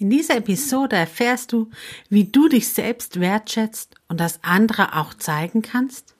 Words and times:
In 0.00 0.08
dieser 0.08 0.38
Episode 0.38 0.96
erfährst 0.96 1.52
du, 1.52 1.68
wie 2.08 2.24
du 2.24 2.48
dich 2.48 2.70
selbst 2.70 3.20
wertschätzt 3.20 3.96
und 4.08 4.18
das 4.18 4.42
andere 4.42 4.96
auch 4.96 5.12
zeigen 5.12 5.60
kannst, 5.60 6.14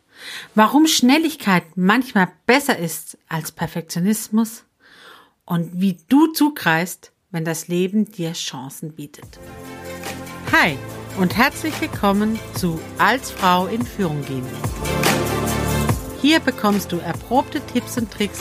warum 0.54 0.86
Schnelligkeit 0.86 1.64
manchmal 1.76 2.28
besser 2.44 2.78
ist 2.78 3.16
als 3.26 3.52
Perfektionismus 3.52 4.64
und 5.46 5.80
wie 5.80 5.96
du 6.10 6.26
zugreifst, 6.26 7.12
wenn 7.30 7.46
das 7.46 7.68
Leben 7.68 8.04
dir 8.04 8.34
Chancen 8.34 8.92
bietet. 8.92 9.40
Hi 10.52 10.76
und 11.18 11.38
herzlich 11.38 11.80
willkommen 11.80 12.38
zu 12.54 12.78
Als 12.98 13.30
Frau 13.30 13.66
in 13.66 13.86
Führung 13.86 14.22
gehen. 14.26 14.44
Hier 16.20 16.40
bekommst 16.40 16.92
du 16.92 16.98
erprobte 16.98 17.62
Tipps 17.62 17.96
und 17.96 18.10
Tricks, 18.10 18.40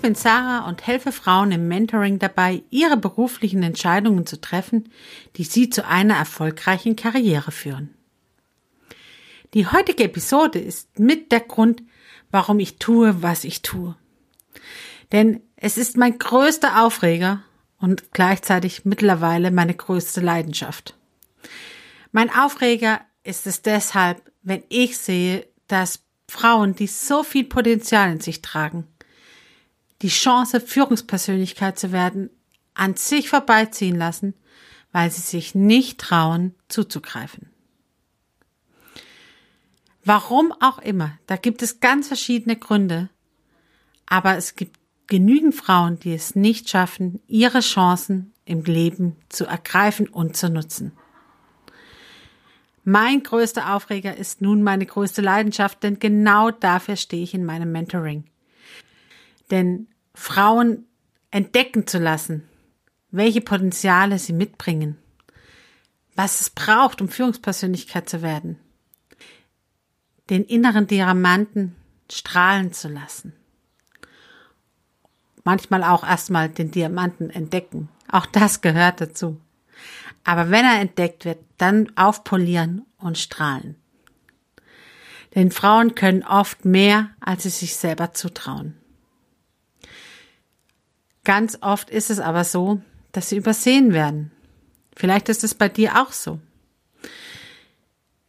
Ich 0.00 0.02
bin 0.02 0.14
Sarah 0.14 0.66
und 0.66 0.86
helfe 0.86 1.12
Frauen 1.12 1.52
im 1.52 1.68
Mentoring 1.68 2.18
dabei, 2.18 2.62
ihre 2.70 2.96
beruflichen 2.96 3.62
Entscheidungen 3.62 4.24
zu 4.24 4.40
treffen, 4.40 4.90
die 5.36 5.44
sie 5.44 5.68
zu 5.68 5.86
einer 5.86 6.14
erfolgreichen 6.14 6.96
Karriere 6.96 7.52
führen. 7.52 7.94
Die 9.52 9.66
heutige 9.66 10.04
Episode 10.04 10.58
ist 10.58 10.98
mit 10.98 11.30
der 11.32 11.40
Grund, 11.40 11.82
warum 12.30 12.60
ich 12.60 12.78
tue, 12.78 13.22
was 13.22 13.44
ich 13.44 13.60
tue. 13.60 13.94
Denn 15.12 15.42
es 15.56 15.76
ist 15.76 15.98
mein 15.98 16.18
größter 16.18 16.82
Aufreger 16.82 17.42
und 17.78 18.10
gleichzeitig 18.10 18.86
mittlerweile 18.86 19.50
meine 19.50 19.74
größte 19.74 20.22
Leidenschaft. 20.22 20.96
Mein 22.10 22.34
Aufreger 22.34 23.02
ist 23.22 23.46
es 23.46 23.60
deshalb, 23.60 24.32
wenn 24.40 24.62
ich 24.70 24.96
sehe, 24.96 25.46
dass 25.66 26.00
Frauen, 26.26 26.74
die 26.74 26.86
so 26.86 27.22
viel 27.22 27.44
Potenzial 27.44 28.10
in 28.10 28.20
sich 28.20 28.40
tragen, 28.40 28.86
die 30.02 30.08
Chance, 30.08 30.60
Führungspersönlichkeit 30.60 31.78
zu 31.78 31.92
werden, 31.92 32.30
an 32.74 32.96
sich 32.96 33.28
vorbeiziehen 33.28 33.96
lassen, 33.96 34.34
weil 34.92 35.10
sie 35.10 35.20
sich 35.20 35.54
nicht 35.54 36.00
trauen, 36.00 36.54
zuzugreifen. 36.68 37.50
Warum 40.04 40.52
auch 40.60 40.78
immer, 40.78 41.18
da 41.26 41.36
gibt 41.36 41.62
es 41.62 41.80
ganz 41.80 42.08
verschiedene 42.08 42.56
Gründe, 42.56 43.10
aber 44.06 44.36
es 44.36 44.56
gibt 44.56 44.78
genügend 45.06 45.54
Frauen, 45.54 45.98
die 45.98 46.14
es 46.14 46.34
nicht 46.34 46.70
schaffen, 46.70 47.20
ihre 47.26 47.60
Chancen 47.60 48.32
im 48.44 48.64
Leben 48.64 49.16
zu 49.28 49.44
ergreifen 49.44 50.08
und 50.08 50.36
zu 50.36 50.48
nutzen. 50.48 50.92
Mein 52.84 53.22
größter 53.22 53.74
Aufreger 53.74 54.16
ist 54.16 54.40
nun 54.40 54.62
meine 54.62 54.86
größte 54.86 55.20
Leidenschaft, 55.20 55.82
denn 55.82 55.98
genau 55.98 56.50
dafür 56.50 56.96
stehe 56.96 57.22
ich 57.22 57.34
in 57.34 57.44
meinem 57.44 57.70
Mentoring. 57.70 58.24
Denn 59.50 59.86
Frauen 60.14 60.86
entdecken 61.30 61.86
zu 61.86 61.98
lassen, 61.98 62.48
welche 63.10 63.40
Potenziale 63.40 64.18
sie 64.18 64.32
mitbringen, 64.32 64.98
was 66.14 66.40
es 66.40 66.50
braucht, 66.50 67.00
um 67.00 67.08
Führungspersönlichkeit 67.08 68.08
zu 68.08 68.22
werden, 68.22 68.58
den 70.28 70.44
inneren 70.44 70.86
Diamanten 70.86 71.76
strahlen 72.10 72.72
zu 72.72 72.88
lassen. 72.88 73.32
Manchmal 75.44 75.84
auch 75.84 76.04
erstmal 76.04 76.48
den 76.48 76.70
Diamanten 76.70 77.30
entdecken. 77.30 77.88
Auch 78.08 78.26
das 78.26 78.60
gehört 78.60 79.00
dazu. 79.00 79.40
Aber 80.24 80.50
wenn 80.50 80.64
er 80.64 80.80
entdeckt 80.80 81.24
wird, 81.24 81.38
dann 81.56 81.96
aufpolieren 81.96 82.84
und 82.98 83.16
strahlen. 83.16 83.76
Denn 85.34 85.50
Frauen 85.50 85.94
können 85.94 86.24
oft 86.24 86.64
mehr, 86.64 87.10
als 87.20 87.44
sie 87.44 87.50
sich 87.50 87.76
selber 87.76 88.12
zutrauen. 88.12 88.79
Ganz 91.24 91.58
oft 91.60 91.90
ist 91.90 92.10
es 92.10 92.18
aber 92.18 92.44
so, 92.44 92.80
dass 93.12 93.28
sie 93.28 93.36
übersehen 93.36 93.92
werden. 93.92 94.30
Vielleicht 94.96 95.28
ist 95.28 95.44
es 95.44 95.54
bei 95.54 95.68
dir 95.68 96.00
auch 96.00 96.12
so. 96.12 96.40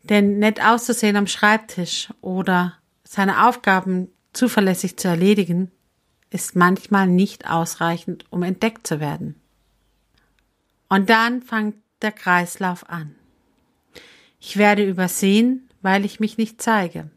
Denn 0.04 0.40
nett 0.40 0.64
auszusehen 0.64 1.16
am 1.16 1.28
Schreibtisch 1.28 2.10
oder 2.22 2.78
seine 3.04 3.48
Aufgaben 3.48 4.10
zuverlässig 4.34 4.98
zu 4.98 5.08
erledigen, 5.08 5.72
ist 6.30 6.56
manchmal 6.56 7.08
nicht 7.08 7.50
ausreichend, 7.50 8.26
um 8.30 8.44
entdeckt 8.44 8.88
zu 8.88 9.00
werden. 9.00 9.36
Und 10.90 11.10
dann 11.10 11.42
fängt 11.42 11.76
der 12.02 12.12
Kreislauf 12.12 12.90
an. 12.90 13.16
Ich 14.40 14.58
werde 14.58 14.88
übersehen, 14.88 15.70
weil 15.82 16.06
ich 16.06 16.20
mich 16.20 16.38
nicht 16.38 16.62
zeige. 16.62 17.10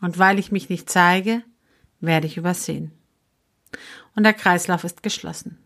Und 0.00 0.18
weil 0.18 0.38
ich 0.38 0.50
mich 0.50 0.68
nicht 0.68 0.90
zeige, 0.90 1.42
werde 2.00 2.26
ich 2.26 2.36
übersehen. 2.36 2.92
Und 4.14 4.24
der 4.24 4.34
Kreislauf 4.34 4.84
ist 4.84 5.02
geschlossen. 5.02 5.58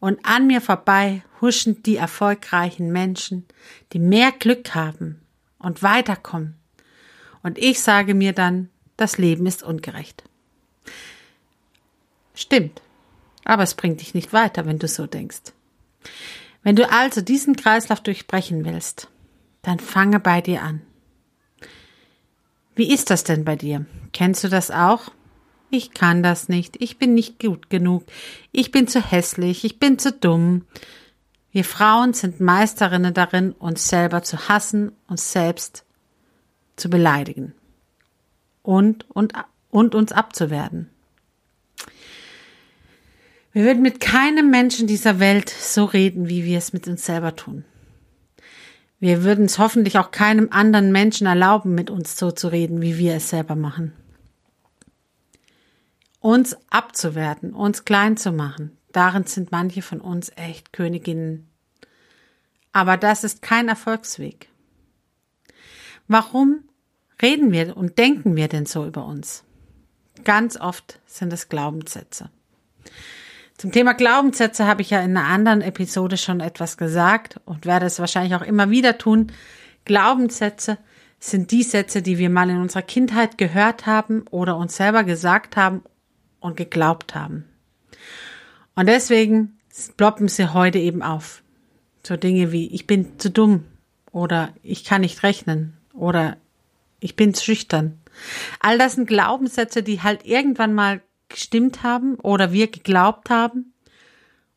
Und 0.00 0.24
an 0.24 0.46
mir 0.46 0.60
vorbei 0.60 1.22
huschen 1.40 1.82
die 1.82 1.96
erfolgreichen 1.96 2.92
Menschen, 2.92 3.46
die 3.92 3.98
mehr 3.98 4.32
Glück 4.32 4.74
haben, 4.74 5.20
und 5.58 5.82
weiterkommen. 5.82 6.56
Und 7.42 7.58
ich 7.58 7.80
sage 7.80 8.14
mir 8.14 8.32
dann, 8.32 8.68
das 8.96 9.18
Leben 9.18 9.46
ist 9.46 9.62
ungerecht. 9.62 10.22
Stimmt, 12.34 12.82
aber 13.44 13.62
es 13.62 13.74
bringt 13.74 14.00
dich 14.00 14.14
nicht 14.14 14.32
weiter, 14.32 14.66
wenn 14.66 14.78
du 14.78 14.88
so 14.88 15.06
denkst. 15.06 15.52
Wenn 16.62 16.76
du 16.76 16.90
also 16.90 17.20
diesen 17.20 17.56
Kreislauf 17.56 18.00
durchbrechen 18.00 18.64
willst, 18.64 19.08
dann 19.62 19.78
fange 19.78 20.20
bei 20.20 20.40
dir 20.40 20.62
an. 20.62 20.82
Wie 22.74 22.92
ist 22.92 23.10
das 23.10 23.24
denn 23.24 23.44
bei 23.44 23.56
dir? 23.56 23.86
Kennst 24.12 24.44
du 24.44 24.48
das 24.48 24.70
auch? 24.70 25.10
Ich 25.74 25.90
kann 25.90 26.22
das 26.22 26.48
nicht, 26.48 26.80
ich 26.80 26.98
bin 26.98 27.14
nicht 27.14 27.40
gut 27.40 27.68
genug, 27.68 28.04
ich 28.52 28.70
bin 28.70 28.86
zu 28.86 29.00
hässlich, 29.00 29.64
ich 29.64 29.80
bin 29.80 29.98
zu 29.98 30.12
dumm, 30.12 30.66
wir 31.50 31.64
Frauen 31.64 32.12
sind 32.12 32.38
Meisterinnen 32.38 33.12
darin, 33.12 33.50
uns 33.50 33.88
selber 33.88 34.22
zu 34.22 34.48
hassen, 34.48 34.92
uns 35.08 35.32
selbst 35.32 35.84
zu 36.76 36.88
beleidigen 36.88 37.54
und, 38.62 39.10
und, 39.10 39.32
und 39.70 39.96
uns 39.96 40.12
abzuwerden. 40.12 40.90
Wir 43.52 43.64
würden 43.64 43.82
mit 43.82 43.98
keinem 43.98 44.48
Menschen 44.48 44.86
dieser 44.86 45.18
Welt 45.18 45.50
so 45.50 45.86
reden, 45.86 46.28
wie 46.28 46.44
wir 46.44 46.58
es 46.58 46.72
mit 46.72 46.86
uns 46.86 47.04
selber 47.04 47.34
tun. 47.34 47.64
Wir 49.00 49.24
würden 49.24 49.46
es 49.46 49.58
hoffentlich 49.58 49.98
auch 49.98 50.12
keinem 50.12 50.50
anderen 50.52 50.92
Menschen 50.92 51.26
erlauben, 51.26 51.74
mit 51.74 51.90
uns 51.90 52.16
so 52.16 52.30
zu 52.30 52.46
reden, 52.46 52.80
wie 52.80 52.96
wir 52.96 53.16
es 53.16 53.30
selber 53.30 53.56
machen. 53.56 53.92
Uns 56.24 56.56
abzuwerten, 56.70 57.52
uns 57.52 57.84
klein 57.84 58.16
zu 58.16 58.32
machen, 58.32 58.78
Darin 58.94 59.24
sind 59.24 59.50
manche 59.50 59.82
von 59.82 60.00
uns 60.00 60.30
echt 60.36 60.72
Königinnen. 60.72 61.48
Aber 62.72 62.96
das 62.96 63.24
ist 63.24 63.42
kein 63.42 63.68
Erfolgsweg. 63.68 64.48
Warum 66.06 66.62
reden 67.20 67.50
wir 67.50 67.76
und 67.76 67.98
denken 67.98 68.36
wir 68.36 68.46
denn 68.46 68.66
so 68.66 68.86
über 68.86 69.04
uns? 69.04 69.42
Ganz 70.22 70.56
oft 70.60 71.00
sind 71.06 71.32
es 71.32 71.48
Glaubenssätze. 71.48 72.30
Zum 73.58 73.72
Thema 73.72 73.94
Glaubenssätze 73.94 74.64
habe 74.64 74.82
ich 74.82 74.90
ja 74.90 75.00
in 75.00 75.16
einer 75.16 75.26
anderen 75.26 75.60
Episode 75.60 76.16
schon 76.16 76.38
etwas 76.38 76.76
gesagt 76.76 77.40
und 77.46 77.66
werde 77.66 77.86
es 77.86 77.98
wahrscheinlich 77.98 78.36
auch 78.36 78.42
immer 78.42 78.70
wieder 78.70 78.96
tun. 78.96 79.32
Glaubenssätze 79.84 80.78
sind 81.18 81.50
die 81.50 81.64
Sätze, 81.64 82.00
die 82.00 82.18
wir 82.18 82.30
mal 82.30 82.48
in 82.48 82.60
unserer 82.60 82.82
Kindheit 82.82 83.38
gehört 83.38 83.86
haben 83.86 84.24
oder 84.30 84.56
uns 84.56 84.76
selber 84.76 85.02
gesagt 85.02 85.56
haben 85.56 85.82
und 86.44 86.58
geglaubt 86.58 87.14
haben. 87.14 87.46
Und 88.76 88.86
deswegen 88.86 89.58
ploppen 89.96 90.28
sie 90.28 90.52
heute 90.52 90.78
eben 90.78 91.02
auf. 91.02 91.42
So 92.06 92.16
Dinge 92.16 92.52
wie 92.52 92.66
ich 92.66 92.86
bin 92.86 93.18
zu 93.18 93.30
dumm 93.30 93.64
oder 94.12 94.52
ich 94.62 94.84
kann 94.84 95.00
nicht 95.00 95.22
rechnen 95.22 95.74
oder 95.94 96.36
ich 97.00 97.16
bin 97.16 97.34
schüchtern. 97.34 97.98
All 98.60 98.76
das 98.76 98.94
sind 98.94 99.06
Glaubenssätze, 99.06 99.82
die 99.82 100.02
halt 100.02 100.26
irgendwann 100.26 100.74
mal 100.74 101.00
gestimmt 101.30 101.82
haben 101.82 102.16
oder 102.16 102.52
wir 102.52 102.70
geglaubt 102.70 103.30
haben. 103.30 103.72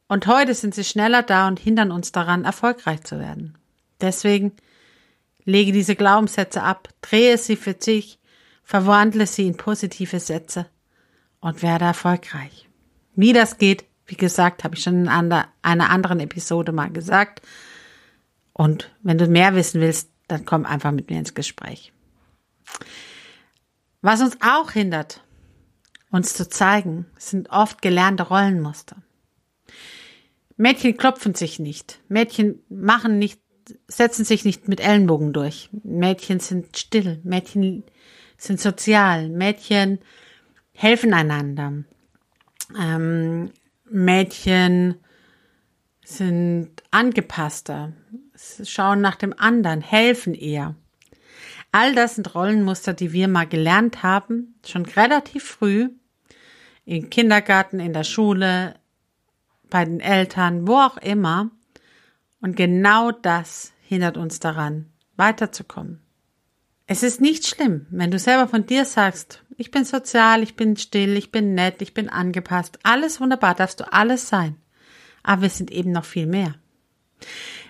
Und 0.10 0.28
heute 0.28 0.56
sind 0.56 0.76
sie 0.76 0.84
schneller 0.84 1.24
da 1.24 1.48
und 1.48 1.58
hindern 1.58 1.92
uns 1.92 2.12
daran, 2.12 2.44
erfolgreich 2.44 3.04
zu 3.04 3.18
werden. 3.18 3.58
Deswegen 4.02 4.52
lege 5.46 5.72
diese 5.72 5.96
Glaubenssätze 5.96 6.64
ab, 6.64 6.90
drehe 7.00 7.38
sie 7.38 7.56
für 7.56 7.74
dich, 7.74 8.20
verwandle 8.64 9.26
sie 9.26 9.48
in 9.48 9.56
positive 9.56 10.20
Sätze 10.20 10.66
und 11.40 11.62
werde 11.62 11.86
erfolgreich. 11.86 12.68
Wie 13.16 13.34
das 13.34 13.58
geht, 13.58 13.86
wie 14.06 14.16
gesagt, 14.16 14.64
habe 14.64 14.76
ich 14.76 14.84
schon 14.84 15.02
in 15.02 15.10
einer 15.10 15.50
anderen 15.62 16.20
Episode 16.20 16.72
mal 16.72 16.90
gesagt. 16.90 17.42
Und 18.54 18.92
wenn 19.04 19.18
du 19.18 19.28
mehr 19.28 19.54
wissen 19.56 19.82
willst, 19.82 20.10
dann 20.28 20.46
komm 20.46 20.66
einfach 20.66 20.92
mit 20.92 21.10
mir 21.10 21.20
ins 21.20 21.34
Gespräch. 21.34 21.94
Was 24.02 24.22
uns 24.22 24.38
auch 24.42 24.72
hindert, 24.72 25.24
uns 26.12 26.34
zu 26.34 26.48
zeigen, 26.48 27.06
sind 27.18 27.50
oft 27.50 27.82
gelernte 27.82 28.24
Rollenmuster. 28.24 28.98
Mädchen 30.56 30.98
klopfen 30.98 31.36
sich 31.36 31.60
nicht. 31.60 32.00
Mädchen 32.08 32.64
machen 32.70 33.20
nicht, 33.20 33.42
setzen 33.88 34.26
sich 34.26 34.44
nicht 34.44 34.68
mit 34.68 34.80
Ellenbogen 34.80 35.34
durch. 35.34 35.70
Mädchen 35.84 36.40
sind 36.40 36.78
still. 36.78 37.20
Mädchen 37.24 37.84
sind 38.38 38.60
sozial. 38.60 39.30
Mädchen 39.30 40.00
helfen 40.78 41.14
einander. 41.14 41.74
Ähm, 42.80 43.52
Mädchen 43.90 44.96
sind 46.06 46.84
angepasster, 46.92 47.94
schauen 48.64 49.02
nach 49.02 49.16
dem 49.16 49.34
anderen, 49.38 49.82
helfen 49.82 50.36
eher. 50.36 50.76
All 51.72 51.96
das 51.96 52.16
sind 52.16 52.34
Rollenmuster, 52.36 52.94
die 52.94 53.12
wir 53.12 53.28
mal 53.28 53.48
gelernt 53.48 54.04
haben, 54.04 54.56
schon 54.66 54.86
relativ 54.86 55.44
früh, 55.44 55.90
im 56.86 57.10
Kindergarten, 57.10 57.80
in 57.80 57.94
der 57.94 58.04
Schule, 58.04 58.76
bei 59.70 59.84
den 59.84 60.00
Eltern, 60.00 60.68
wo 60.68 60.76
auch 60.76 60.98
immer. 60.98 61.50
Und 62.40 62.56
genau 62.56 63.12
das 63.12 63.74
hindert 63.82 64.16
uns 64.16 64.40
daran, 64.40 64.92
weiterzukommen. 65.16 66.07
Es 66.90 67.04
ist 67.04 67.20
nicht 67.20 67.46
schlimm, 67.46 67.86
wenn 67.90 68.12
du 68.12 68.18
selber 68.18 68.48
von 68.48 68.66
dir 68.66 68.86
sagst, 68.86 69.44
ich 69.58 69.72
bin 69.72 69.84
sozial, 69.84 70.42
ich 70.42 70.56
bin 70.56 70.78
still, 70.78 71.18
ich 71.18 71.34
bin 71.34 71.54
nett, 71.54 71.82
ich 71.82 71.94
bin 71.94 72.08
angepasst. 72.08 72.80
Alles 72.84 73.20
wunderbar, 73.20 73.56
darfst 73.56 73.82
du 73.82 73.92
alles 73.92 74.30
sein. 74.30 74.56
Aber 75.22 75.42
wir 75.42 75.50
sind 75.50 75.70
eben 75.70 75.92
noch 75.92 76.06
viel 76.06 76.28
mehr. 76.28 76.56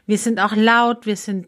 Wir 0.06 0.20
sind 0.20 0.40
auch 0.40 0.56
laut, 0.56 1.08
wir 1.08 1.18
sind 1.18 1.48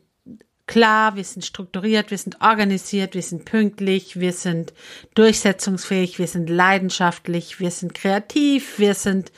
klar, 0.65 1.15
wir 1.15 1.23
sind 1.23 1.45
strukturiert, 1.45 2.09
wir 2.09 2.17
sind 2.17 2.41
organisiert, 2.41 3.13
wir 3.13 3.21
sind 3.21 3.45
pünktlich, 3.45 4.19
wir 4.19 4.33
sind 4.33 4.73
durchsetzungsfähig, 5.13 6.17
wir 6.17 6.27
sind 6.27 6.49
leidenschaftlich, 6.49 7.59
wir 7.59 7.69
sind 7.71 7.93
kreativ, 7.93 8.79
wir 8.79 8.95
sind 8.95 9.31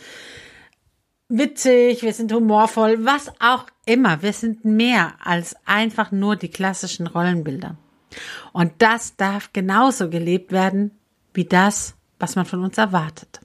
witzig, 1.27 2.01
wir 2.01 2.13
sind 2.13 2.31
humorvoll, 2.31 3.03
was 3.05 3.29
auch 3.39 3.65
immer. 3.85 4.21
Wir 4.21 4.33
sind 4.33 4.63
mehr 4.63 5.15
als 5.21 5.55
einfach 5.65 6.11
nur 6.11 6.37
die 6.37 6.49
klassischen 6.49 7.07
Rollenbilder. 7.07 7.77
Und 8.53 8.73
das 8.79 9.15
darf 9.15 9.53
genauso 9.53 10.09
gelebt 10.09 10.51
werden 10.51 10.91
wie 11.33 11.45
das, 11.45 11.95
was 12.19 12.35
man 12.35 12.45
von 12.45 12.63
uns 12.63 12.77
erwartet. 12.77 13.39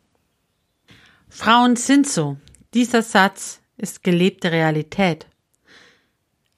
Frauen 1.28 1.76
sind 1.76 2.08
so. 2.08 2.36
Dieser 2.74 3.02
Satz 3.02 3.60
ist 3.76 4.02
gelebte 4.02 4.52
Realität. 4.52 5.26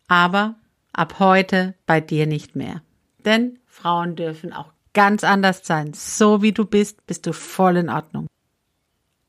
Aber 0.07 0.57
ab 0.93 1.19
heute 1.19 1.75
bei 1.87 2.01
dir 2.01 2.27
nicht 2.27 2.57
mehr. 2.57 2.83
Denn 3.25 3.59
Frauen 3.67 4.17
dürfen 4.17 4.53
auch 4.53 4.73
ganz 4.95 5.23
anders 5.23 5.61
sein. 5.65 5.93
So 5.95 6.43
wie 6.43 6.53
du 6.53 6.65
bist, 6.65 7.07
bist 7.07 7.27
du 7.27 7.33
voll 7.33 7.77
in 7.77 7.91
Ordnung. 7.91 8.27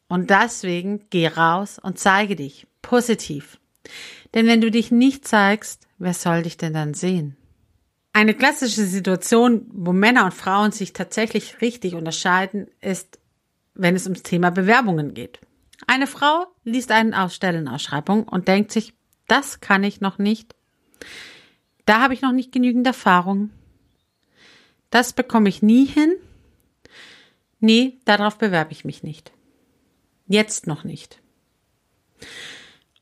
Und 0.07 0.29
deswegen 0.29 1.05
geh 1.09 1.27
raus 1.27 1.79
und 1.79 1.99
zeige 1.99 2.35
dich 2.35 2.65
positiv. 2.81 3.59
Denn 4.33 4.47
wenn 4.47 4.61
du 4.61 4.71
dich 4.71 4.91
nicht 4.91 5.27
zeigst, 5.27 5.87
wer 5.97 6.13
soll 6.13 6.43
dich 6.43 6.57
denn 6.57 6.73
dann 6.73 6.93
sehen? 6.93 7.37
Eine 8.11 8.33
klassische 8.33 8.85
Situation, 8.85 9.65
wo 9.71 9.93
Männer 9.93 10.25
und 10.25 10.33
Frauen 10.33 10.71
sich 10.71 10.93
tatsächlich 10.93 11.61
richtig 11.61 11.95
unterscheiden, 11.95 12.67
ist, 12.81 13.19
wenn 13.75 13.95
es 13.95 14.05
ums 14.05 14.23
Thema 14.23 14.49
Bewerbungen 14.49 15.13
geht. 15.13 15.39
Eine 15.87 16.07
Frau 16.07 16.47
liest 16.63 16.91
eine 16.91 17.29
Stellenausschreibung 17.29 18.23
und 18.23 18.47
denkt 18.47 18.71
sich, 18.71 18.93
das 19.27 19.61
kann 19.61 19.83
ich 19.83 20.01
noch 20.01 20.17
nicht. 20.17 20.55
Da 21.85 22.01
habe 22.01 22.13
ich 22.13 22.21
noch 22.21 22.31
nicht 22.31 22.51
genügend 22.51 22.85
Erfahrung. 22.85 23.51
Das 24.89 25.13
bekomme 25.13 25.49
ich 25.49 25.61
nie 25.61 25.85
hin. 25.85 26.13
Nee, 27.59 27.99
darauf 28.05 28.37
bewerbe 28.37 28.71
ich 28.71 28.85
mich 28.85 29.03
nicht. 29.03 29.31
Jetzt 30.27 30.67
noch 30.67 30.83
nicht. 30.83 31.21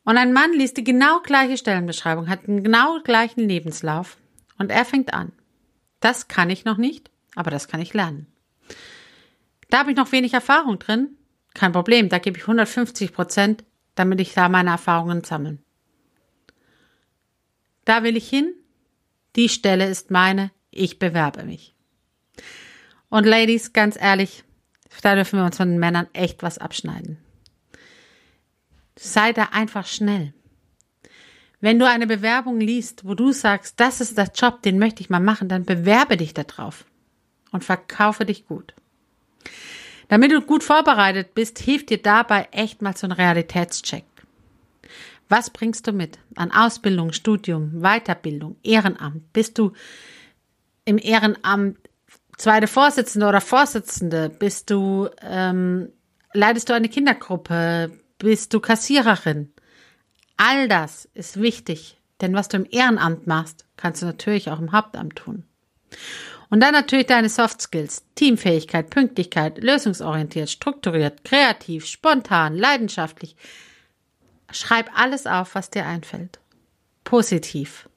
Und 0.03 0.17
ein 0.17 0.33
Mann 0.33 0.53
liest 0.53 0.77
die 0.77 0.83
genau 0.83 1.21
gleiche 1.21 1.57
Stellenbeschreibung, 1.57 2.29
hat 2.29 2.47
den 2.47 2.63
genau 2.63 2.99
gleichen 3.03 3.41
Lebenslauf 3.47 4.17
und 4.57 4.71
er 4.71 4.85
fängt 4.85 5.13
an. 5.13 5.31
Das 5.99 6.27
kann 6.27 6.49
ich 6.49 6.65
noch 6.65 6.77
nicht, 6.77 7.09
aber 7.35 7.51
das 7.51 7.67
kann 7.67 7.81
ich 7.81 7.93
lernen. 7.93 8.27
Da 9.69 9.79
habe 9.79 9.91
ich 9.91 9.97
noch 9.97 10.11
wenig 10.11 10.33
Erfahrung 10.33 10.79
drin. 10.79 11.17
Kein 11.53 11.71
Problem, 11.71 12.09
da 12.09 12.19
gebe 12.19 12.37
ich 12.37 12.43
150 12.43 13.13
Prozent, 13.13 13.63
damit 13.95 14.19
ich 14.21 14.33
da 14.33 14.47
meine 14.49 14.69
Erfahrungen 14.69 15.23
sammeln. 15.23 15.63
Da 17.85 18.03
will 18.03 18.17
ich 18.17 18.29
hin. 18.29 18.53
Die 19.35 19.49
Stelle 19.49 19.87
ist 19.87 20.11
meine. 20.11 20.51
Ich 20.71 20.99
bewerbe 20.99 21.43
mich. 21.43 21.73
Und 23.09 23.25
Ladies, 23.25 23.73
ganz 23.73 23.97
ehrlich, 23.99 24.43
da 25.01 25.15
dürfen 25.15 25.39
wir 25.39 25.45
uns 25.45 25.57
von 25.57 25.69
den 25.69 25.79
Männern 25.79 26.07
echt 26.13 26.43
was 26.43 26.57
abschneiden. 26.57 27.17
Sei 28.97 29.31
da 29.31 29.49
einfach 29.51 29.85
schnell. 29.85 30.33
Wenn 31.59 31.79
du 31.79 31.87
eine 31.87 32.05
Bewerbung 32.05 32.59
liest, 32.59 33.05
wo 33.05 33.15
du 33.15 33.31
sagst, 33.31 33.79
das 33.79 33.99
ist 33.99 34.17
der 34.17 34.31
Job, 34.33 34.61
den 34.61 34.77
möchte 34.77 35.01
ich 35.01 35.09
mal 35.09 35.19
machen, 35.19 35.49
dann 35.49 35.65
bewerbe 35.65 36.17
dich 36.17 36.33
darauf 36.33 36.85
und 37.51 37.63
verkaufe 37.63 38.25
dich 38.25 38.45
gut. 38.45 38.73
Damit 40.07 40.31
du 40.31 40.41
gut 40.41 40.63
vorbereitet 40.63 41.33
bist, 41.33 41.59
hilft 41.59 41.89
dir 41.89 42.01
dabei 42.01 42.47
echt 42.51 42.81
mal 42.81 42.95
so 42.95 43.07
ein 43.07 43.11
Realitätscheck. 43.11 44.05
Was 45.29 45.49
bringst 45.49 45.87
du 45.87 45.91
mit 45.91 46.19
an 46.35 46.51
Ausbildung, 46.51 47.11
Studium, 47.11 47.81
Weiterbildung, 47.81 48.55
Ehrenamt? 48.63 49.33
Bist 49.33 49.57
du 49.57 49.73
im 50.85 50.97
Ehrenamt 50.97 51.77
zweite 52.37 52.67
Vorsitzende 52.67 53.27
oder 53.27 53.41
Vorsitzende? 53.41 54.29
Bist 54.29 54.69
du 54.69 55.09
ähm, 55.21 55.89
leitest 56.33 56.69
du 56.69 56.73
eine 56.73 56.87
Kindergruppe? 56.87 57.91
Bist 58.19 58.53
du 58.53 58.61
Kassiererin? 58.61 59.51
All 60.37 60.67
das 60.67 61.09
ist 61.13 61.41
wichtig, 61.41 61.99
denn 62.21 62.33
was 62.33 62.47
du 62.47 62.57
im 62.57 62.67
Ehrenamt 62.69 63.27
machst, 63.27 63.65
kannst 63.75 64.01
du 64.01 64.05
natürlich 64.05 64.49
auch 64.49 64.59
im 64.59 64.71
Hauptamt 64.71 65.15
tun. 65.15 65.43
Und 66.49 66.61
dann 66.61 66.73
natürlich 66.73 67.07
deine 67.07 67.29
Soft 67.29 67.61
Skills, 67.61 68.05
Teamfähigkeit, 68.15 68.89
Pünktlichkeit, 68.89 69.61
lösungsorientiert, 69.61 70.49
strukturiert, 70.49 71.23
kreativ, 71.23 71.85
spontan, 71.85 72.55
leidenschaftlich. 72.55 73.35
Schreib 74.51 74.89
alles 74.97 75.27
auf, 75.27 75.55
was 75.55 75.69
dir 75.69 75.85
einfällt. 75.85 76.39
Positiv. 77.03 77.89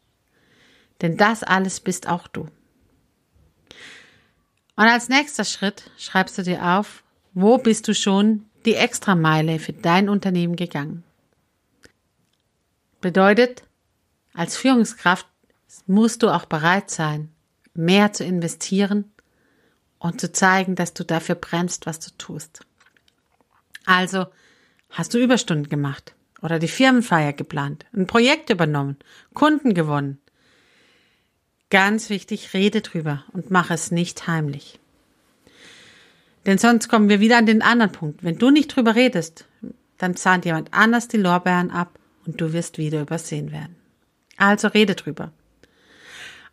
Denn 1.00 1.16
das 1.16 1.43
alles 1.43 1.81
bist 1.81 2.08
auch 2.08 2.26
du. 2.26 2.48
Und 4.76 4.86
als 4.86 5.08
nächster 5.08 5.44
Schritt 5.44 5.91
schreibst 5.98 6.38
du 6.38 6.43
dir 6.43 6.65
auf, 6.65 7.05
wo 7.34 7.58
bist 7.58 7.86
du 7.86 7.94
schon 7.94 8.46
die 8.65 8.74
Extrameile 8.74 9.58
für 9.58 9.72
dein 9.72 10.08
Unternehmen 10.08 10.56
gegangen? 10.56 11.05
Bedeutet, 13.00 13.62
als 14.34 14.56
Führungskraft 14.56 15.26
musst 15.86 16.22
du 16.22 16.28
auch 16.28 16.44
bereit 16.44 16.90
sein, 16.90 17.30
mehr 17.74 18.12
zu 18.12 18.24
investieren 18.24 19.10
und 19.98 20.20
zu 20.20 20.32
zeigen, 20.32 20.74
dass 20.74 20.94
du 20.94 21.04
dafür 21.04 21.34
brennst, 21.34 21.86
was 21.86 22.00
du 22.00 22.10
tust. 22.19 22.60
Also 23.86 24.26
hast 24.90 25.14
du 25.14 25.19
Überstunden 25.19 25.69
gemacht 25.69 26.14
oder 26.42 26.58
die 26.58 26.69
Firmenfeier 26.69 27.32
geplant, 27.32 27.86
ein 27.94 28.06
Projekt 28.06 28.50
übernommen, 28.50 28.96
Kunden 29.34 29.74
gewonnen. 29.74 30.19
Ganz 31.70 32.10
wichtig, 32.10 32.52
rede 32.52 32.80
drüber 32.80 33.24
und 33.32 33.50
mach 33.50 33.70
es 33.70 33.90
nicht 33.90 34.26
heimlich. 34.26 34.80
Denn 36.46 36.58
sonst 36.58 36.88
kommen 36.88 37.08
wir 37.08 37.20
wieder 37.20 37.38
an 37.38 37.46
den 37.46 37.62
anderen 37.62 37.92
Punkt. 37.92 38.24
Wenn 38.24 38.38
du 38.38 38.50
nicht 38.50 38.74
drüber 38.74 38.94
redest, 38.94 39.44
dann 39.98 40.16
zahlt 40.16 40.44
jemand 40.44 40.72
anders 40.72 41.08
die 41.08 41.19
Lorbeeren 41.19 41.70
ab 41.70 41.99
und 42.27 42.41
du 42.41 42.53
wirst 42.53 42.79
wieder 42.79 43.00
übersehen 43.00 43.53
werden. 43.53 43.77
Also 44.36 44.69
rede 44.69 44.94
drüber. 44.94 45.32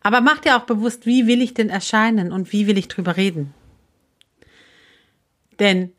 Aber 0.00 0.20
mach 0.20 0.38
dir 0.38 0.56
auch 0.56 0.64
bewusst, 0.64 1.06
wie 1.06 1.26
will 1.26 1.42
ich 1.42 1.54
denn 1.54 1.70
erscheinen 1.70 2.32
und 2.32 2.52
wie 2.52 2.66
will 2.66 2.78
ich 2.78 2.88
drüber 2.88 3.16
reden. 3.16 3.54
Denn 5.58 5.92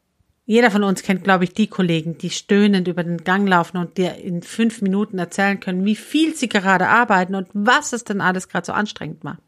jeder 0.45 0.71
von 0.71 0.83
uns 0.83 1.03
kennt, 1.03 1.23
glaube 1.23 1.43
ich, 1.43 1.53
die 1.53 1.67
Kollegen, 1.67 2.17
die 2.17 2.31
stöhnend 2.31 2.87
über 2.87 3.03
den 3.03 3.23
Gang 3.23 3.47
laufen 3.47 3.77
und 3.77 3.97
dir 3.97 4.15
in 4.15 4.41
fünf 4.41 4.81
Minuten 4.81 5.19
erzählen 5.19 5.59
können, 5.59 5.85
wie 5.85 5.95
viel 5.95 6.35
sie 6.35 6.49
gerade 6.49 6.87
arbeiten 6.87 7.35
und 7.35 7.49
was 7.53 7.93
es 7.93 8.03
denn 8.03 8.21
alles 8.21 8.49
gerade 8.49 8.65
so 8.65 8.73
anstrengend 8.73 9.23
macht. 9.23 9.43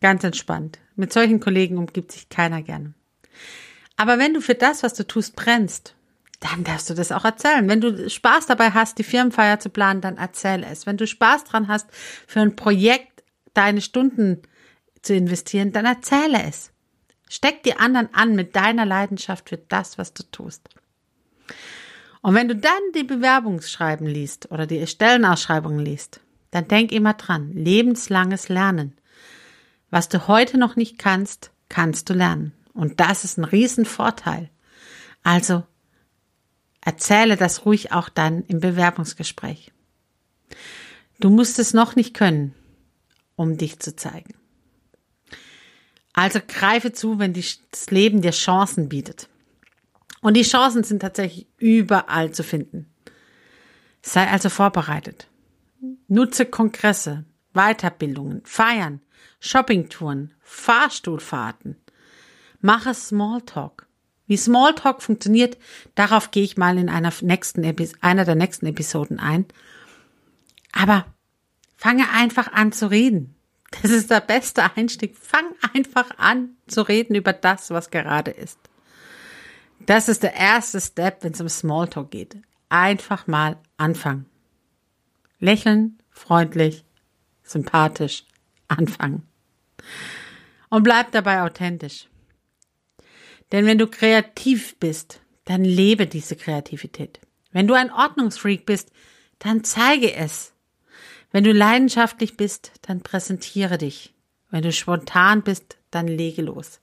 Ganz 0.00 0.24
entspannt. 0.24 0.78
Mit 0.96 1.12
solchen 1.12 1.40
Kollegen 1.40 1.78
umgibt 1.78 2.10
sich 2.10 2.28
keiner 2.28 2.62
gerne. 2.62 2.94
Aber 3.96 4.18
wenn 4.18 4.34
du 4.34 4.40
für 4.40 4.54
das, 4.54 4.82
was 4.82 4.94
du 4.94 5.06
tust, 5.06 5.36
brennst 5.36 5.94
dann 6.40 6.64
darfst 6.64 6.90
du 6.90 6.94
das 6.94 7.12
auch 7.12 7.24
erzählen. 7.24 7.68
Wenn 7.68 7.80
du 7.80 8.08
Spaß 8.08 8.46
dabei 8.46 8.70
hast, 8.70 8.98
die 8.98 9.04
Firmenfeier 9.04 9.58
zu 9.58 9.70
planen, 9.70 10.00
dann 10.00 10.16
erzähl 10.16 10.64
es. 10.64 10.86
Wenn 10.86 10.96
du 10.96 11.06
Spaß 11.06 11.44
dran 11.44 11.68
hast, 11.68 11.88
für 11.92 12.40
ein 12.40 12.56
Projekt 12.56 13.24
deine 13.54 13.80
Stunden 13.80 14.42
zu 15.02 15.14
investieren, 15.14 15.72
dann 15.72 15.86
erzähle 15.86 16.42
es. 16.46 16.72
Steck 17.28 17.62
die 17.62 17.76
anderen 17.76 18.12
an 18.14 18.34
mit 18.34 18.54
deiner 18.54 18.86
Leidenschaft 18.86 19.48
für 19.48 19.56
das, 19.56 19.98
was 19.98 20.12
du 20.12 20.22
tust. 20.24 20.68
Und 22.22 22.34
wenn 22.34 22.48
du 22.48 22.56
dann 22.56 22.72
die 22.94 23.04
Bewerbungsschreiben 23.04 24.06
liest 24.06 24.50
oder 24.50 24.66
die 24.66 24.86
Stellenausschreibungen 24.86 25.84
liest, 25.84 26.20
dann 26.50 26.68
denk 26.68 26.92
immer 26.92 27.14
dran, 27.14 27.52
lebenslanges 27.52 28.48
Lernen. 28.48 28.96
Was 29.90 30.08
du 30.08 30.26
heute 30.26 30.58
noch 30.58 30.76
nicht 30.76 30.98
kannst, 30.98 31.50
kannst 31.68 32.10
du 32.10 32.14
lernen. 32.14 32.52
Und 32.72 33.00
das 33.00 33.24
ist 33.24 33.38
ein 33.38 33.44
Riesenvorteil. 33.44 34.50
Also 35.22 35.64
erzähle 36.86 37.36
das 37.36 37.66
ruhig 37.66 37.90
auch 37.90 38.08
dann 38.08 38.44
im 38.44 38.60
Bewerbungsgespräch. 38.60 39.72
Du 41.18 41.30
musst 41.30 41.58
es 41.58 41.74
noch 41.74 41.96
nicht 41.96 42.14
können, 42.14 42.54
um 43.34 43.58
dich 43.58 43.80
zu 43.80 43.96
zeigen. 43.96 44.34
Also 46.12 46.38
greife 46.46 46.92
zu, 46.92 47.18
wenn 47.18 47.34
das 47.34 47.90
Leben 47.90 48.22
dir 48.22 48.30
Chancen 48.30 48.88
bietet. 48.88 49.28
Und 50.20 50.34
die 50.34 50.44
Chancen 50.44 50.84
sind 50.84 51.00
tatsächlich 51.00 51.48
überall 51.58 52.30
zu 52.30 52.44
finden. 52.44 52.86
Sei 54.00 54.28
also 54.28 54.48
vorbereitet. 54.48 55.26
Nutze 56.06 56.46
Kongresse, 56.46 57.24
Weiterbildungen, 57.52 58.42
Feiern, 58.44 59.00
Shoppingtouren, 59.40 60.34
Fahrstuhlfahrten. 60.40 61.76
Mache 62.60 62.94
Smalltalk. 62.94 63.85
Wie 64.26 64.36
Smalltalk 64.36 65.02
funktioniert, 65.02 65.56
darauf 65.94 66.30
gehe 66.30 66.42
ich 66.42 66.56
mal 66.56 66.78
in 66.78 66.88
einer, 66.88 67.12
nächsten, 67.20 67.64
einer 68.00 68.24
der 68.24 68.34
nächsten 68.34 68.66
Episoden 68.66 69.20
ein. 69.20 69.46
Aber 70.72 71.06
fange 71.76 72.10
einfach 72.10 72.52
an 72.52 72.72
zu 72.72 72.90
reden. 72.90 73.36
Das 73.82 73.90
ist 73.90 74.10
der 74.10 74.20
beste 74.20 74.76
Einstieg. 74.76 75.16
Fang 75.16 75.44
einfach 75.74 76.10
an 76.18 76.50
zu 76.66 76.82
reden 76.82 77.14
über 77.14 77.32
das, 77.32 77.70
was 77.70 77.90
gerade 77.90 78.30
ist. 78.30 78.58
Das 79.80 80.08
ist 80.08 80.22
der 80.22 80.34
erste 80.34 80.80
Step, 80.80 81.22
wenn 81.22 81.32
es 81.32 81.40
um 81.40 81.48
Smalltalk 81.48 82.10
geht. 82.10 82.36
Einfach 82.68 83.26
mal 83.26 83.58
anfangen. 83.76 84.26
Lächeln, 85.38 85.98
freundlich, 86.10 86.84
sympathisch, 87.42 88.24
anfangen. 88.68 89.28
Und 90.68 90.82
bleib 90.82 91.12
dabei 91.12 91.42
authentisch. 91.42 92.08
Denn 93.52 93.66
wenn 93.66 93.78
du 93.78 93.86
kreativ 93.86 94.76
bist, 94.76 95.20
dann 95.44 95.64
lebe 95.64 96.06
diese 96.06 96.36
Kreativität. 96.36 97.20
Wenn 97.52 97.66
du 97.66 97.74
ein 97.74 97.92
Ordnungsfreak 97.92 98.66
bist, 98.66 98.90
dann 99.38 99.64
zeige 99.64 100.14
es. 100.14 100.52
Wenn 101.30 101.44
du 101.44 101.52
leidenschaftlich 101.52 102.36
bist, 102.36 102.72
dann 102.82 103.00
präsentiere 103.00 103.78
dich. 103.78 104.14
Wenn 104.50 104.62
du 104.62 104.72
spontan 104.72 105.42
bist, 105.42 105.76
dann 105.90 106.08
lege 106.08 106.42
los. 106.42 106.80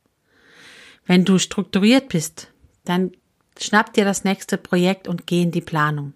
Wenn 1.06 1.26
du 1.26 1.38
strukturiert 1.38 2.10
bist, 2.10 2.52
dann 2.86 3.12
schnapp 3.60 3.94
dir 3.94 4.06
das 4.06 4.24
nächste 4.24 4.58
Projekt 4.58 5.08
und 5.08 5.28
geh 5.28 5.42
in 5.42 5.52
die 5.52 5.62
Planung. 5.62 6.14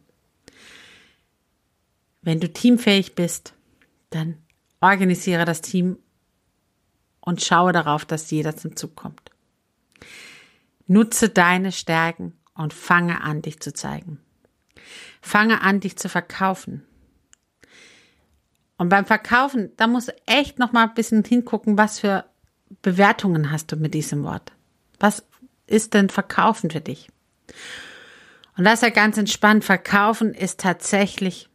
Wenn 2.22 2.40
du 2.40 2.52
teamfähig 2.52 3.16
bist, 3.16 3.54
dann 4.10 4.38
organisiere 4.82 5.46
das 5.46 5.62
Team 5.62 5.98
und 7.22 7.44
schaue 7.44 7.74
darauf, 7.74 8.06
dass 8.06 8.32
jeder 8.32 8.56
zum 8.56 8.76
Zug 8.76 8.96
kommt. 8.96 9.32
Nutze 10.88 11.30
deine 11.30 11.72
Stärken 11.72 12.34
und 12.54 12.74
fange 12.74 13.22
an, 13.22 13.42
dich 13.42 13.60
zu 13.60 13.74
zeigen. 13.74 14.20
Fange 15.22 15.62
an, 15.62 15.80
dich 15.80 15.98
zu 15.98 16.10
verkaufen. 16.10 16.86
Und 18.78 18.90
beim 18.90 19.06
Verkaufen, 19.06 19.72
da 19.76 19.88
musst 19.88 20.10
du 20.10 20.16
echt 20.26 20.60
noch 20.60 20.72
mal 20.72 20.84
ein 20.84 20.94
bisschen 20.94 21.24
hingucken, 21.24 21.78
was 21.78 22.00
für 22.00 22.26
Bewertungen 22.82 23.52
hast 23.52 23.72
du 23.72 23.76
mit 23.76 23.94
diesem 23.94 24.24
Wort. 24.24 24.52
Was 25.00 25.26
ist 25.66 25.94
denn 25.94 26.10
Verkaufen 26.10 26.70
für 26.70 26.82
dich? 26.82 27.10
Und 28.56 28.64
das 28.64 28.76
ist 28.76 28.84
ja 28.84 28.90
ganz 28.90 29.18
entspannt. 29.18 29.66
Verkaufen 29.66 30.34
ist 30.34 30.60
tatsächlich 30.60 31.50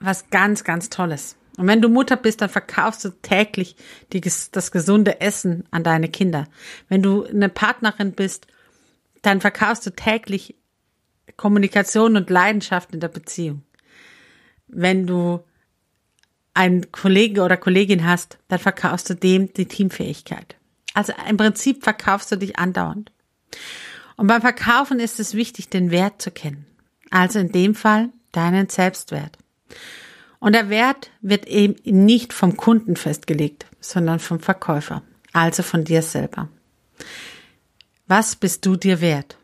was 0.00 0.30
ganz, 0.30 0.64
ganz 0.64 0.88
Tolles. 0.88 1.36
Und 1.56 1.66
wenn 1.66 1.82
du 1.82 1.88
Mutter 1.88 2.16
bist, 2.16 2.40
dann 2.40 2.48
verkaufst 2.48 3.04
du 3.04 3.10
täglich 3.22 3.76
die, 4.12 4.20
das 4.20 4.70
gesunde 4.70 5.20
Essen 5.20 5.64
an 5.70 5.84
deine 5.84 6.08
Kinder. 6.08 6.46
Wenn 6.88 7.02
du 7.02 7.24
eine 7.24 7.48
Partnerin 7.48 8.12
bist, 8.12 8.46
dann 9.22 9.40
verkaufst 9.40 9.84
du 9.86 9.90
täglich 9.90 10.54
Kommunikation 11.36 12.16
und 12.16 12.30
Leidenschaft 12.30 12.92
in 12.92 13.00
der 13.00 13.08
Beziehung. 13.08 13.62
Wenn 14.68 15.06
du 15.06 15.42
einen 16.54 16.90
Kollege 16.92 17.42
oder 17.42 17.56
Kollegin 17.56 18.04
hast, 18.06 18.38
dann 18.48 18.58
verkaufst 18.58 19.10
du 19.10 19.14
dem 19.14 19.52
die 19.52 19.66
Teamfähigkeit. 19.66 20.56
Also 20.94 21.12
im 21.28 21.36
Prinzip 21.36 21.84
verkaufst 21.84 22.32
du 22.32 22.36
dich 22.36 22.58
andauernd. 22.58 23.12
Und 24.16 24.26
beim 24.26 24.40
Verkaufen 24.40 25.00
ist 25.00 25.20
es 25.20 25.34
wichtig, 25.34 25.68
den 25.68 25.90
Wert 25.90 26.20
zu 26.20 26.30
kennen. 26.30 26.66
Also 27.10 27.38
in 27.38 27.52
dem 27.52 27.74
Fall 27.74 28.10
deinen 28.32 28.68
Selbstwert. 28.68 29.38
Und 30.40 30.54
der 30.54 30.68
Wert 30.68 31.10
wird 31.20 31.46
eben 31.46 31.76
nicht 31.84 32.32
vom 32.32 32.56
Kunden 32.56 32.96
festgelegt, 32.96 33.66
sondern 33.78 34.18
vom 34.18 34.40
Verkäufer, 34.40 35.02
also 35.32 35.62
von 35.62 35.84
dir 35.84 36.02
selber. 36.02 36.48
Was 38.08 38.34
bist 38.34 38.66
du 38.66 38.74
dir 38.74 39.00
wert? 39.00 39.38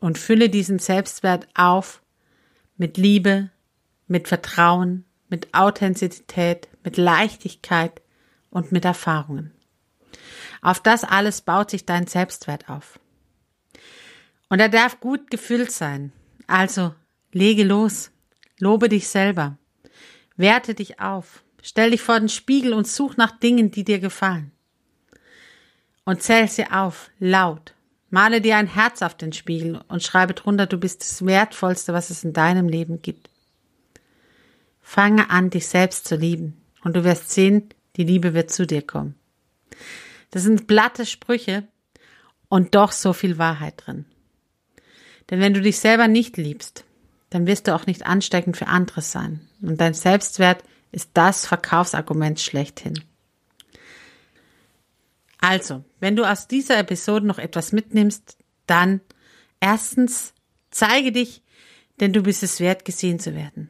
Und 0.00 0.16
fülle 0.16 0.48
diesen 0.48 0.78
Selbstwert 0.78 1.48
auf 1.54 2.00
mit 2.78 2.96
Liebe, 2.96 3.50
mit 4.06 4.28
Vertrauen, 4.28 5.04
mit 5.28 5.52
Authentizität, 5.52 6.68
mit 6.82 6.96
Leichtigkeit, 6.96 8.00
und 8.56 8.72
mit 8.72 8.86
Erfahrungen. 8.86 9.52
Auf 10.62 10.80
das 10.80 11.04
alles 11.04 11.42
baut 11.42 11.70
sich 11.70 11.84
dein 11.84 12.06
Selbstwert 12.06 12.70
auf. 12.70 12.98
Und 14.48 14.60
er 14.60 14.70
darf 14.70 14.98
gut 15.00 15.30
gefüllt 15.30 15.70
sein. 15.70 16.10
Also 16.46 16.94
lege 17.36 17.64
los, 17.64 18.10
lobe 18.58 18.88
dich 18.88 19.08
selber, 19.08 19.58
werte 20.36 20.74
dich 20.74 21.00
auf, 21.00 21.42
stell 21.62 21.90
dich 21.90 22.00
vor 22.00 22.18
den 22.18 22.30
Spiegel 22.30 22.72
und 22.72 22.88
such 22.88 23.16
nach 23.16 23.38
Dingen, 23.38 23.70
die 23.70 23.84
dir 23.84 23.98
gefallen. 23.98 24.52
Und 26.04 26.22
zähl 26.22 26.48
sie 26.48 26.70
auf, 26.70 27.10
laut. 27.18 27.74
Male 28.08 28.40
dir 28.40 28.56
ein 28.56 28.68
Herz 28.68 29.02
auf 29.02 29.16
den 29.16 29.32
Spiegel 29.32 29.82
und 29.88 30.02
schreibe 30.02 30.32
drunter, 30.32 30.66
du 30.66 30.78
bist 30.78 31.02
das 31.02 31.26
Wertvollste, 31.26 31.92
was 31.92 32.10
es 32.10 32.24
in 32.24 32.32
deinem 32.32 32.68
Leben 32.68 33.02
gibt. 33.02 33.28
Fange 34.80 35.28
an, 35.28 35.50
dich 35.50 35.66
selbst 35.66 36.06
zu 36.06 36.16
lieben 36.16 36.56
und 36.84 36.96
du 36.96 37.04
wirst 37.04 37.30
sehen, 37.30 37.68
die 37.96 38.04
Liebe 38.04 38.32
wird 38.32 38.50
zu 38.50 38.66
dir 38.66 38.82
kommen. 38.82 39.16
Das 40.30 40.44
sind 40.44 40.68
platte 40.68 41.04
Sprüche 41.04 41.66
und 42.48 42.74
doch 42.74 42.92
so 42.92 43.12
viel 43.12 43.36
Wahrheit 43.36 43.82
drin. 43.84 44.06
Denn 45.28 45.40
wenn 45.40 45.54
du 45.54 45.60
dich 45.60 45.80
selber 45.80 46.06
nicht 46.06 46.36
liebst, 46.36 46.84
dann 47.36 47.46
wirst 47.46 47.68
du 47.68 47.74
auch 47.74 47.84
nicht 47.84 48.06
ansteckend 48.06 48.56
für 48.56 48.66
andere 48.66 49.02
sein. 49.02 49.46
Und 49.60 49.78
dein 49.78 49.92
Selbstwert 49.92 50.64
ist 50.90 51.10
das 51.12 51.44
Verkaufsargument 51.44 52.40
schlechthin. 52.40 52.98
Also, 55.38 55.84
wenn 56.00 56.16
du 56.16 56.24
aus 56.24 56.48
dieser 56.48 56.78
Episode 56.78 57.26
noch 57.26 57.36
etwas 57.36 57.72
mitnimmst, 57.72 58.38
dann 58.66 59.02
erstens 59.60 60.32
zeige 60.70 61.12
dich, 61.12 61.42
denn 62.00 62.14
du 62.14 62.22
bist 62.22 62.42
es 62.42 62.58
wert, 62.58 62.86
gesehen 62.86 63.20
zu 63.20 63.34
werden. 63.34 63.68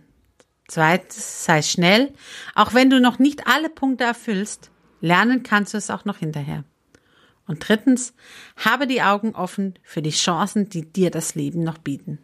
Zweitens, 0.69 1.45
sei 1.45 1.61
schnell. 1.63 2.13
Auch 2.55 2.73
wenn 2.73 2.89
du 2.89 3.01
noch 3.01 3.19
nicht 3.19 3.49
alle 3.49 3.69
Punkte 3.69 4.05
erfüllst, 4.05 4.71
lernen 5.01 5.43
kannst 5.43 5.75
du 5.75 5.79
es 5.79 5.91
auch 5.91 6.05
noch 6.05 6.19
hinterher. 6.19 6.63
Und 7.49 7.69
drittens, 7.69 8.15
habe 8.57 8.87
die 8.87 9.03
Augen 9.03 9.35
offen 9.35 9.77
für 9.83 10.03
die 10.03 10.11
Chancen, 10.11 10.69
die 10.69 10.93
dir 10.93 11.11
das 11.11 11.35
Leben 11.35 11.65
noch 11.65 11.79
bieten. 11.79 12.21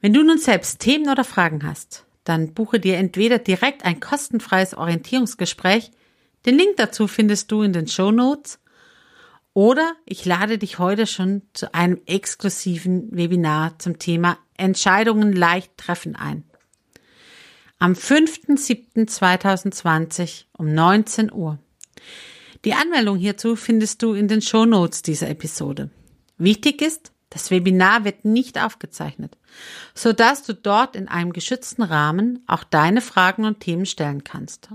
Wenn 0.00 0.12
du 0.12 0.22
nun 0.22 0.38
selbst 0.38 0.80
Themen 0.80 1.10
oder 1.10 1.24
Fragen 1.24 1.66
hast, 1.66 2.06
dann 2.24 2.54
buche 2.54 2.80
dir 2.80 2.96
entweder 2.96 3.38
direkt 3.38 3.84
ein 3.84 4.00
kostenfreies 4.00 4.74
Orientierungsgespräch, 4.74 5.90
den 6.46 6.56
Link 6.56 6.76
dazu 6.76 7.08
findest 7.08 7.50
du 7.50 7.62
in 7.62 7.72
den 7.72 7.88
Show 7.88 8.10
Notes, 8.10 8.60
oder 9.54 9.94
ich 10.06 10.24
lade 10.24 10.58
dich 10.58 10.78
heute 10.78 11.06
schon 11.06 11.42
zu 11.52 11.74
einem 11.74 12.00
exklusiven 12.06 13.08
Webinar 13.10 13.78
zum 13.78 13.98
Thema 13.98 14.38
Entscheidungen 14.56 15.32
leicht 15.32 15.76
treffen 15.76 16.14
ein 16.14 16.44
am 17.78 17.92
5.7.2020 17.92 20.44
um 20.56 20.72
19 20.74 21.30
Uhr. 21.32 21.58
Die 22.64 22.74
Anmeldung 22.74 23.16
hierzu 23.16 23.54
findest 23.56 24.02
du 24.02 24.14
in 24.14 24.28
den 24.28 24.40
Show 24.42 24.66
Notes 24.66 25.02
dieser 25.02 25.28
Episode. 25.28 25.90
Wichtig 26.38 26.82
ist, 26.82 27.12
das 27.30 27.50
Webinar 27.50 28.04
wird 28.04 28.24
nicht 28.24 28.58
aufgezeichnet, 28.58 29.36
so 29.94 30.12
dass 30.12 30.42
du 30.44 30.54
dort 30.54 30.96
in 30.96 31.08
einem 31.08 31.32
geschützten 31.32 31.82
Rahmen 31.82 32.42
auch 32.46 32.64
deine 32.64 33.00
Fragen 33.00 33.44
und 33.44 33.60
Themen 33.60 33.86
stellen 33.86 34.24
kannst. 34.24 34.68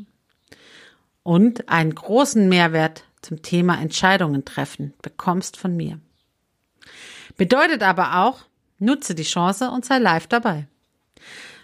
Und 1.23 1.69
einen 1.69 1.95
großen 1.95 2.47
Mehrwert 2.49 3.05
zum 3.21 3.41
Thema 3.41 3.79
Entscheidungen 3.81 4.45
treffen 4.45 4.93
bekommst 5.01 5.57
von 5.57 5.75
mir. 5.75 5.99
Bedeutet 7.37 7.81
aber 7.81 8.19
auch, 8.23 8.41
nutze 8.77 9.15
die 9.15 9.23
Chance 9.23 9.71
und 9.71 9.85
sei 9.85 9.97
live 9.97 10.27
dabei. 10.27 10.67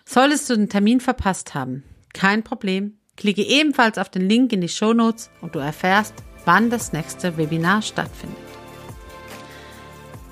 Solltest 0.05 0.49
du 0.49 0.55
den 0.55 0.69
Termin 0.69 1.01
verpasst 1.01 1.53
haben, 1.53 1.83
kein 2.13 2.43
Problem. 2.43 2.95
Klicke 3.15 3.43
ebenfalls 3.43 3.97
auf 3.97 4.09
den 4.09 4.27
Link 4.27 4.53
in 4.53 4.61
die 4.61 4.69
Show 4.69 4.93
Notes 4.93 5.29
und 5.41 5.53
du 5.53 5.59
erfährst, 5.59 6.13
wann 6.45 6.69
das 6.69 6.93
nächste 6.93 7.37
Webinar 7.37 7.81
stattfindet. 7.81 8.58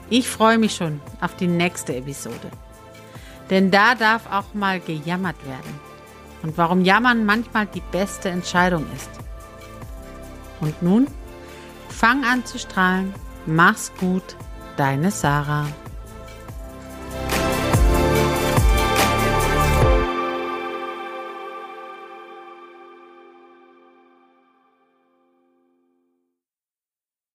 Ich 0.10 0.30
freue 0.30 0.58
mich 0.58 0.76
schon 0.76 1.02
auf 1.22 1.36
die 1.36 1.48
nächste 1.48 1.96
Episode. 1.96 2.50
Denn 3.50 3.72
da 3.72 3.96
darf 3.96 4.32
auch 4.32 4.54
mal 4.54 4.80
gejammert 4.80 5.38
werden. 5.46 5.88
und 6.44 6.58
warum 6.58 6.86
Jammern 6.86 7.26
manchmal 7.26 7.66
die 7.66 7.82
beste 7.92 8.30
Entscheidung 8.30 8.86
ist. 8.96 9.10
Und 10.60 10.82
nun, 10.82 11.08
fang 11.90 12.24
an 12.24 12.46
zu 12.46 12.60
strahlen, 12.60 13.14
mach's 13.46 13.92
gut, 14.00 14.36
deine 14.76 15.12
Sarah. 15.12 15.66